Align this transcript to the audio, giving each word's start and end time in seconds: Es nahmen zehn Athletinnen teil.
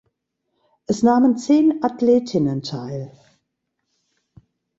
Es 0.87 1.03
nahmen 1.03 1.37
zehn 1.37 1.83
Athletinnen 1.83 2.63
teil. 2.63 3.11